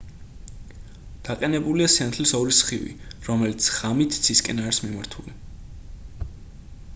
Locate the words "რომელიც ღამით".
3.29-4.19